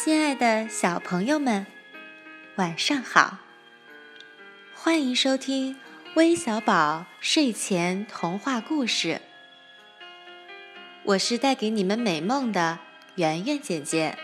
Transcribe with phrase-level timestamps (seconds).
[0.00, 1.66] 亲爱的小朋友们，
[2.54, 3.38] 晚上好！
[4.72, 5.76] 欢迎收听
[6.14, 9.20] 微小宝睡前童话故事。
[11.02, 12.78] 我是带给你们美梦的
[13.16, 14.16] 圆圆姐姐。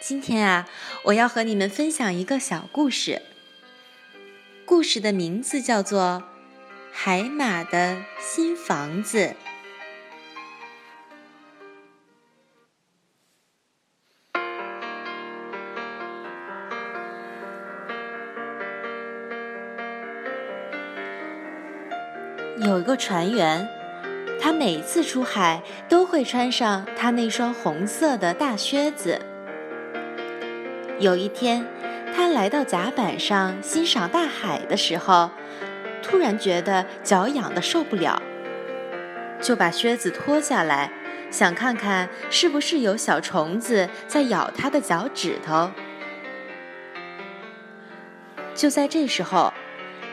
[0.00, 0.66] 今天啊，
[1.04, 3.20] 我要和你们分享一个小故事。
[4.64, 6.22] 故事的名字叫做
[6.94, 9.18] 《海马的新房子》。
[22.62, 23.66] 有一个船员，
[24.38, 29.18] 他每次出海都会穿上他那双红色的大靴子。
[30.98, 31.66] 有一天，
[32.14, 35.30] 他来到甲板上欣赏大海的时候，
[36.02, 38.20] 突然觉得脚痒的受不了，
[39.40, 40.92] 就把靴子脱下来，
[41.30, 45.70] 想看看是不是有小虫子在咬他的脚趾头。
[48.54, 49.50] 就在这时候，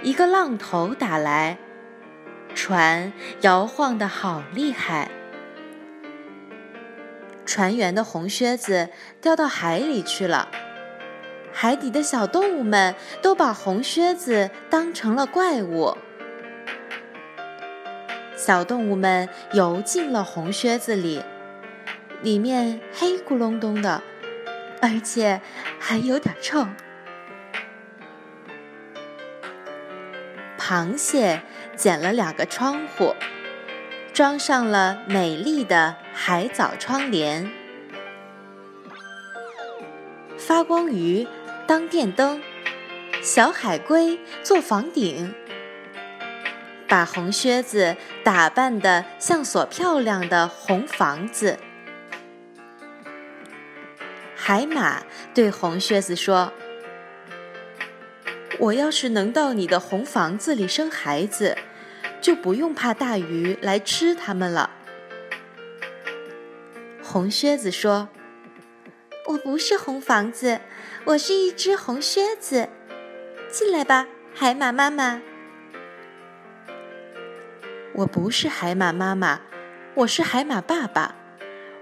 [0.02, 1.58] 一个浪头打来。
[2.68, 5.10] 船摇晃的好厉害，
[7.46, 8.90] 船员的红靴子
[9.22, 10.50] 掉到海里去了。
[11.54, 15.98] 海底的小动物们都把红靴子当成了怪物。
[18.36, 21.24] 小动物们游进了红靴子里，
[22.22, 24.04] 里面黑咕隆咚的，
[24.82, 25.40] 而且
[25.80, 26.68] 还有点臭。
[30.68, 31.44] 螃蟹
[31.78, 33.16] 剪了两个窗户，
[34.12, 37.50] 装上了美丽的海藻窗帘。
[40.38, 41.26] 发光鱼
[41.66, 42.44] 当电灯，
[43.22, 45.34] 小海龟做房顶，
[46.90, 51.58] 把红靴子打扮的像所漂亮的红房子。
[54.36, 55.04] 海马
[55.34, 56.52] 对红靴子说。
[58.60, 61.56] 我要是能到你的红房子里生孩子，
[62.20, 64.72] 就不用怕大鱼来吃它们了。
[67.04, 68.10] 红靴子说
[69.30, 70.60] ：“我不是红房子，
[71.06, 72.70] 我是一只红靴子。
[73.50, 75.22] 进来吧，海马妈妈。”
[77.94, 79.42] 我不是海马妈妈，
[79.96, 81.16] 我是海马爸爸。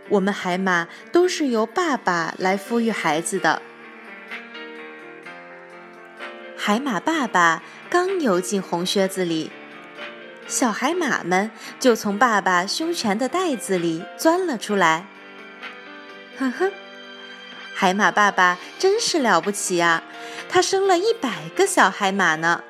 [0.09, 3.61] 我们海马都是由爸爸来抚育孩子的。
[6.67, 7.61] 海马爸爸
[7.91, 9.51] 刚游进红靴子里，
[10.47, 15.05] 小海马们就从爸爸胸前的袋子里钻了出来。
[16.39, 16.71] 呵呵，
[17.75, 20.01] 海马爸爸真是了不起啊！
[20.49, 22.63] 他生了一百个小海马呢。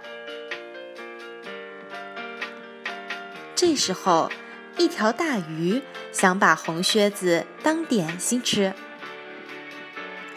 [3.55, 4.29] 这时候，
[4.75, 8.73] 一条大鱼想把红靴子当点心吃。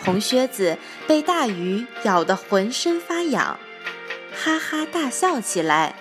[0.09, 3.61] 红靴子被大鱼咬得浑身发痒，
[4.35, 5.97] 哈哈大笑起来。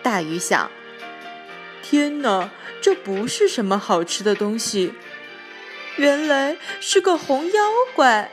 [0.00, 0.70] 大鱼想：
[1.82, 4.94] 天哪，这不是什么好吃的东西，
[5.96, 8.30] 原来是个红妖怪。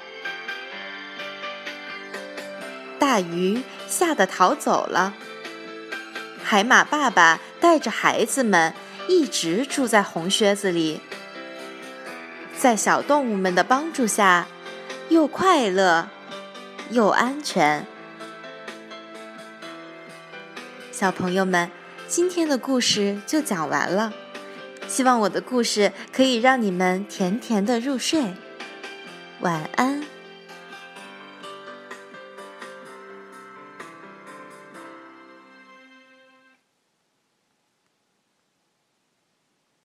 [3.00, 5.16] 大鱼吓得逃走了。
[6.44, 8.76] 海马爸爸带着孩子们
[9.08, 11.02] 一直住在红靴子里。
[12.58, 14.48] 在小动物们的帮助下，
[15.10, 16.08] 又快乐
[16.90, 17.86] 又安全。
[20.92, 21.70] 小朋友们，
[22.08, 24.14] 今天的故事就讲完了。
[24.88, 28.34] 希望我的故事可以让你们甜甜的入睡。
[29.42, 30.15] 晚安。